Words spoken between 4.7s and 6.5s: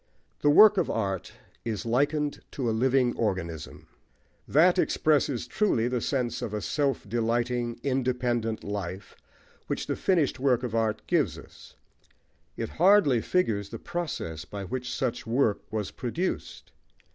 expresses truly the sense